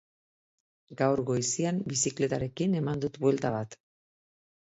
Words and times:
Gaur 1.01 1.21
goizian 1.27 1.83
bizikletarekin 1.91 2.73
eman 2.79 3.03
dut 3.05 3.19
buelta 3.25 3.51
bat. 3.57 3.77